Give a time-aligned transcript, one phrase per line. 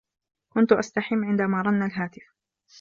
[0.53, 2.33] كنت أستحم عندما رن الهاتف.